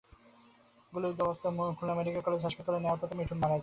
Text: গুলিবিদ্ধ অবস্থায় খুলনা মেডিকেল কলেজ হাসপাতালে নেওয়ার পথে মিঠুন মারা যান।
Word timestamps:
গুলিবিদ্ধ 0.93 1.19
অবস্থায় 1.21 1.53
খুলনা 1.77 1.93
মেডিকেল 1.97 2.21
কলেজ 2.25 2.41
হাসপাতালে 2.43 2.79
নেওয়ার 2.79 2.99
পথে 3.01 3.15
মিঠুন 3.17 3.37
মারা 3.39 3.51
যান। 3.51 3.59